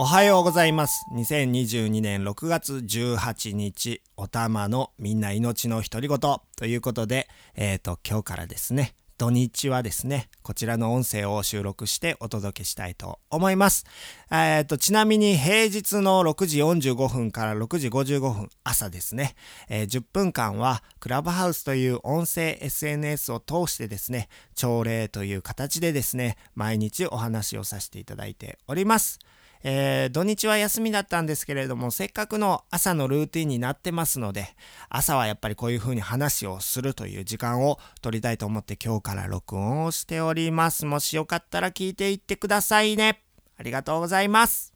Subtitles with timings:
[0.00, 1.04] おはようございます。
[1.12, 6.18] 2022年6月18日、おたまのみんな命の独り言
[6.54, 13.86] ということで、えっ、ー、と、今日からですね、土日はですね、こちらの音声を収録してお届けしたいと思います。
[14.30, 19.34] えっ、ー、と、ちなみに平日の6時45分から6時55分、朝ですね、
[19.68, 29.18] えー、10分間はクラブハウスという音声 SNS を通してですね、朝礼という形でですね、毎日お話をさせていただいております。
[29.62, 34.54] えー、土日は休みだったんですけれども、せっかくの朝のルーティンになってますので、
[34.88, 40.86] 朝はやっぱりこういう風に話をするという時間を取りたいと思って今日から録音をしております。
[40.86, 43.22] もしよかったら聞いていってくださいね。
[43.56, 44.72] ありがとうございます。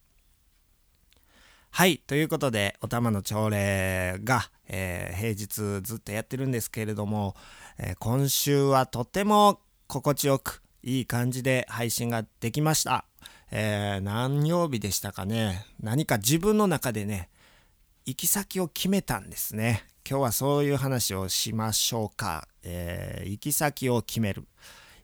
[1.71, 1.99] はい。
[2.07, 7.35] ということで、おたまの朝礼が、えー、平日ずっとやってるんですけれども、
[7.79, 13.07] えー、今週はとても心地よく、いい感じで配信ができました。
[13.55, 15.66] えー、何曜日でしたかね。
[15.79, 17.29] 何か自分の中でね、
[18.07, 19.85] 行き先を決めたんですね。
[20.09, 22.49] 今日はそういう話をしましょうか。
[22.62, 24.46] えー、行き先を決める。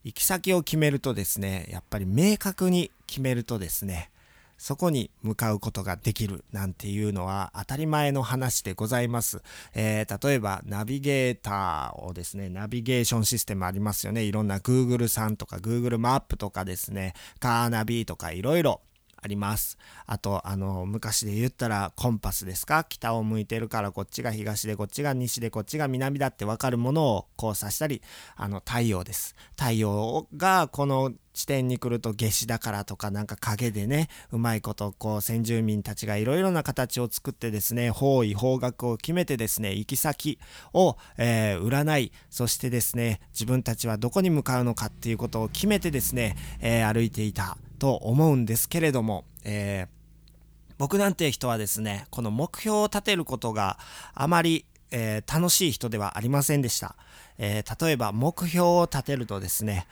[0.03, 4.11] 行き先を決めるとですね、やっぱり明確に決めるとですね、
[4.59, 9.41] そこに向かうことができるなんていうのは当たり前の話でございます。
[9.73, 14.25] えー、例えばナビゲーターをですね、ナビゲーションシステムありますよね。
[14.25, 18.83] いろんな Google さんとか Google マップとかですね、カーナビとかいろいろ
[19.21, 19.79] あります。
[20.07, 22.85] あと、あの、昔で言ったらコンパスですか？
[22.89, 28.01] 北を向いてるからこっちが東でこっちが西でこっちが南だってわかるものを交差したり、
[28.37, 29.35] あの、太陽です。
[29.57, 40.41] 太陽がこの地点に来ると夏至だからとかなんか影でね、うまいことこう先住民たちがいろいろな形を作ってですね、方位方角を決めてですね、行き先
[40.75, 53.79] を、えー、占い、そしてですね、自分たちはどこに向かうのかっていうことを決めてですね、えー、歩いていたと思うんですけれども、えー、僕なんて人はですね、この目標を立てることが
[54.13, 56.97] あまり、えー、楽しい人ではありませんでした。
[57.39, 59.87] えー、例えば目標を立てるとですね、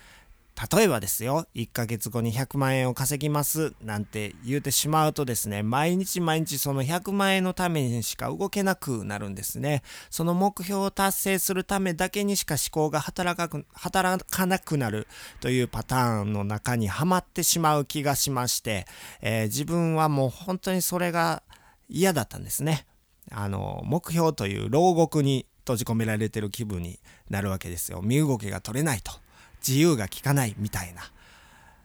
[0.73, 9.83] 例えばですよ、1ヶ月後に100万円を稼ぎますなんて言うてしまうとですね、毎日毎日その100万円のためにしか動けなくなるんですね。
[10.09, 15.07] その目標を達成するためだけにしか思考が働か働かなくなる
[15.41, 18.87] というパターンの中にはまってしまう気がしまして、
[19.21, 21.43] えー、自分はもう本当にそれが
[21.89, 22.87] 嫌だったんですね。
[23.31, 28.01] あの、目標という牢獄に閉じ込められてる気分になるわけですよ。
[28.03, 29.13] 身動きが取れないと。
[29.67, 31.03] 自由が利かないみたいな。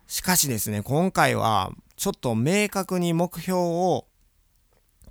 [0.07, 4.05] しかしですね、今回はちょっと明確に目標を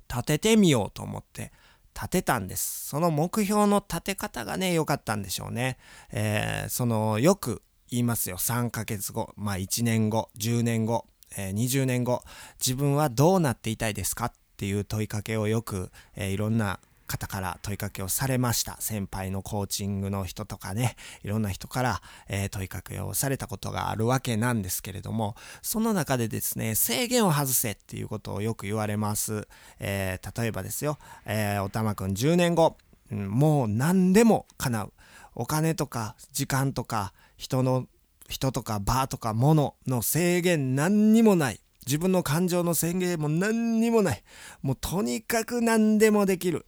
[0.07, 1.51] 立ててみようと思って
[1.95, 2.87] 立てたんです。
[2.87, 5.77] その目標の立て方がね、良かったんでしょうね。
[6.11, 8.37] えー、その、よく言いますよ。
[8.37, 11.05] 3ヶ月後、まあ1年後、10年後、
[11.37, 12.23] えー、20年後、
[12.59, 16.79] 自分はどうなっていたいですかっていう問いかけをよく、えー、いろんな
[17.11, 18.77] 方から問いかけをされました。
[18.79, 29.47] 先輩のコーチングの人とかね、いろんな人から、えー、問いかけをされたことがあるわけなんですけれども、その中でですね、制限を外せっていうことをよく言われます。
[29.79, 32.77] えー、例えばですよ、えー、おたまくん10年後、
[33.11, 34.93] うん、もう何でも叶う。
[35.35, 37.87] お金とか時間とか人の
[38.29, 41.59] 人とか場とか物の制限何にもない。
[41.85, 44.23] 自分の感情の宣言も何にもない。
[44.61, 46.65] もうとにかく何でもできる。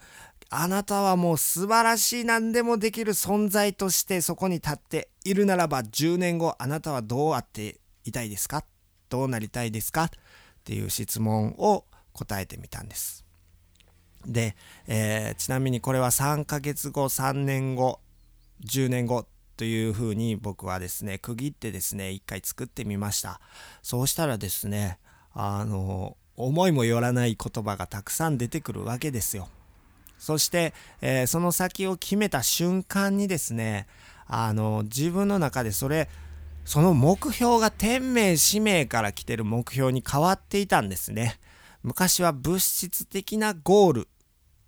[0.55, 8.63] あなたはもう素晴らしい何でもできる存在としてそこに立っているならば10年後あなたはどうあっていたいですか？
[9.09, 10.03] どうなりたいですか？
[10.03, 10.09] っ
[10.63, 13.25] ていう質問を答えてみたんです。
[14.27, 14.55] で、
[14.87, 17.99] えー、ちなみにこれは3ヶ月後、3年後、
[18.65, 19.25] 10年後
[19.57, 23.41] というふうに僕はですね、区切ってですね、一回作ってみました。
[23.81, 24.99] そうしたらですね、
[25.33, 29.49] あの、思いもよらない言葉がたくさん出てくるわけですよ。
[30.23, 33.87] そして、えー、その先を決めた瞬間にですね、
[34.25, 36.07] あの、自分の中でそれ、
[36.63, 41.41] その目標が天命使命から来てる目標に変わっていたんですね。
[41.83, 44.07] 昔は物質的なゴール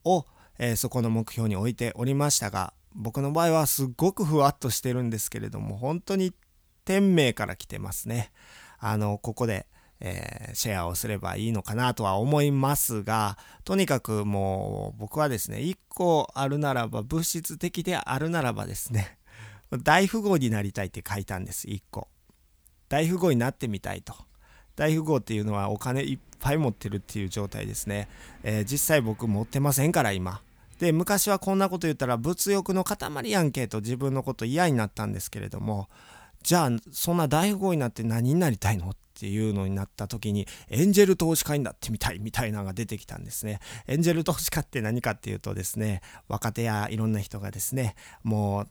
[0.03, 0.25] を、
[0.59, 6.33] えー、そこの目標に置いておりましたが、僕の場合はすっごくふわっとしてるんですけれども、本当に
[6.83, 8.33] 天命から来てますね。
[8.77, 9.67] あの、ここで、
[9.99, 19.17] えー、シェアをすればいいのかなとは思いますが、とにかくもう僕はですね、1個あるならば、物質的であるならばですね、
[19.83, 22.09] 大富豪になりたいって書いたんです、1個。
[22.89, 24.15] 大富豪になってみたいと。
[24.75, 28.07] 大富豪っていうのはお金いっぱい持ってるっていう状態ですね。
[28.43, 30.41] えー、実際僕持ってませんから今。
[30.79, 35.89] で、昔はこんなこと言ったら物欲の塊やんけと自分のこと嫌になったんですけれども、
[36.43, 43.59] じゃあそんな大富豪になって何になりたいのっっていうのになった時にエンジェル投資家になってみたいみたいなのが出てきたんですね。
[43.87, 48.65] エンジェル投資家って何かっていうとですね若手やいろんな人がですねも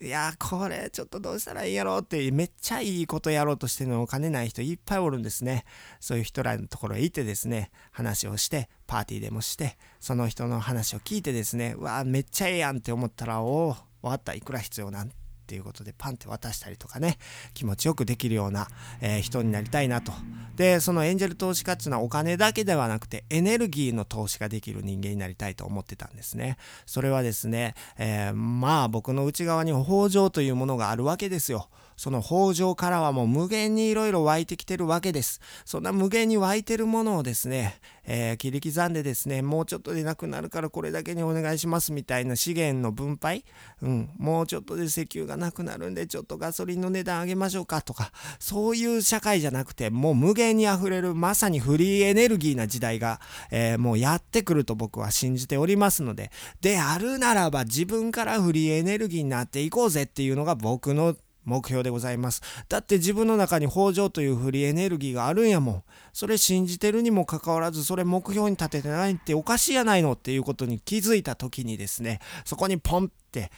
[0.00, 5.64] ういやこれちょっとどうしたらいいやろうってめっちゃいいことやろうとしてのお金ない人いっぱいおるんですね
[6.00, 17.18] そういう人らのところへ行ってですね話をしてパーティーでもしてその人の話を聞いてですねうわめっちゃええやんって思ったらおお終わったいくら必要なんてっていうことでパンって渡したりとかね
[17.52, 18.66] 気持ちよくできるような、
[19.02, 20.12] えー、人になりたいなと。
[20.56, 26.56] でそのエンジェル投資家っていうのはお金だけではなくてエネルギーの投資ができる人間になりたいと思ってたんですね。
[26.86, 31.68] それはですね、えー、まあ僕の内側に豊穣というものがあるわけですよ。
[31.96, 35.40] その豊穣からはもう無限にいろいろ湧いてきてるわけです。
[35.64, 43.44] そんな無限に湧いてるものをですね、えー、切り刻んでですね、もうちょっとでなくなるからこれだけにお願いしますみたいな資源の分配、
[43.82, 53.20] うん、もうちょっとで石油がなくなるんでちょっとガソリンの値段上げましょうかとか、そういう社会じゃなくて、もう無限に溢れるまさにフリーエネルギーな時代が、
[53.50, 56.30] えー、もうやってくると僕は信じておりますので、
[56.60, 62.42] であるならば自分からフリーエネルギーになっていこうぜっていうのが僕の目標でございます。
[62.68, 65.82] だって自分の中に豊穣というフリーエネルギーがあるんやもん。
[66.12, 73.50] それ信じてるにもかかわらず、それ目標に立ててないっておかしいやないのっていうことに気づいた時にですね、そこにポンって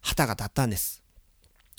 [0.00, 1.02] 旗が立ったんです。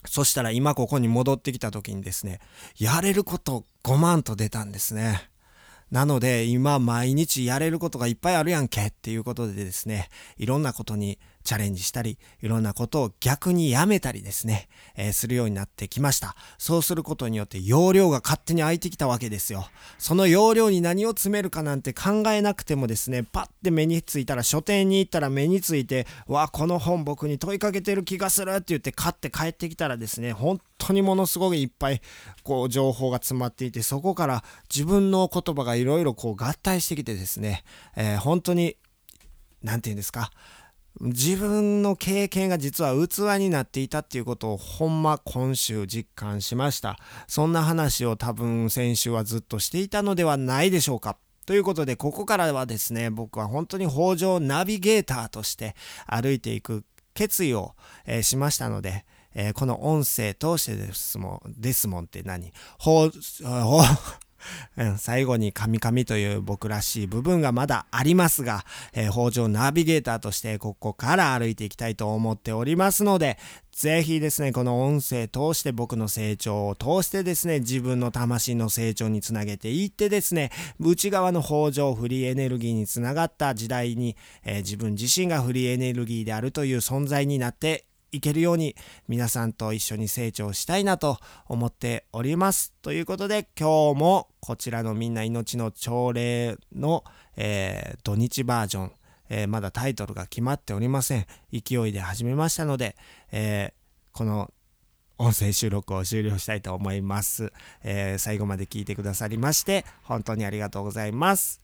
[0.07, 2.39] そしたら今ここに戻ってきた時にですね、
[2.77, 5.29] やれること5万と出たんですね。
[5.91, 16.36] なので今毎日やれることがいっぱいあるやんけっていうことでですね、いろんなことにチャレンジしたり、いろんなことを逆にやめたりですね、えー、するようになってきました。
[16.57, 19.69] そうすることによって容量が勝手に空いてきたわけですよ。
[20.00, 32.01] その容量に何を詰めるかなんて考えなくてもですね、パッて目についたら書店に行ったら目について、わ、この本僕に問いかけてる気がするって言って買って帰ってきたらですね、本当にものすごくいっぱい
[32.44, 34.44] こう情報が詰まっていて、そこから
[34.74, 37.63] 自分の言葉がいろいろこう合体してきてですね、
[37.95, 38.77] えー、本当に、
[39.62, 40.31] 何て言うんですか、
[41.01, 46.97] 自分の経験が実は器になっていたっていうことをほんま今週実感しました。
[47.27, 51.18] そんな話を多分先週はずっとしていたのではないでしょうか。
[51.45, 55.75] ということで、ここからはですね、僕は本当に北条ナビゲーターとして
[56.07, 56.83] 歩いていく
[57.13, 57.75] 決意を、
[58.06, 59.06] えー、しましたので、
[59.36, 62.51] えー、この音声通してですもん、ですもんって何？
[62.80, 63.09] ほ
[64.77, 73.38] う、ん、最後にカミカミという僕らしい部分がまだありますが、えー、北条ナビゲーターとしてここから歩いていきたいと思っておりますので、
[73.71, 84.15] ぜひですね、この音声通して僕の成長を通してですね、自分の魂の成長につなげていってですね、内側の北条フリーエネルギーにつながった時代に、
[84.45, 88.75] えー、自分自身がフリーエネルギーであるという存在になっていけるように
[89.07, 91.18] 皆さんと一緒に成長したいなと
[91.48, 92.74] 思っております。
[92.81, 97.04] ということで今日もこちらのみんな命の朝礼の、
[97.36, 98.92] えー、土日バージョン、
[99.30, 101.25] えー、まだタイトルが決まっておりません。
[101.52, 102.96] 勢いで始めましたので、
[103.31, 104.52] えー、この
[105.18, 107.54] 音声収録を終了したいと思います、
[107.84, 111.62] え最後まで聞いてくださりまして本当にありがとうございます。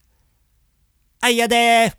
[1.20, 1.94] あいやで